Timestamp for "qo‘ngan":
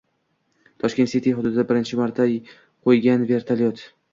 2.89-3.29